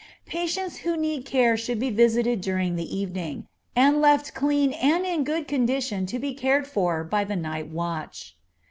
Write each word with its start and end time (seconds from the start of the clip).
Patients 0.25 0.77
who 0.77 0.97
need 0.97 1.25
care 1.25 1.55
should 1.55 1.77
be 1.79 1.91
visited 1.91 2.41
during 2.41 2.75
the 2.75 2.97
evening, 2.97 3.45
and 3.75 4.01
left 4.01 4.33
clean 4.33 4.73
and 4.73 5.05
in 5.05 5.23
good 5.23 5.47
condition 5.47 6.07
to 6.07 6.17
be 6.17 6.33
cared 6.33 6.65
for 6.65 7.03
by 7.03 7.23
the 7.23 7.35
night 7.35 7.67
watch. 7.67 8.35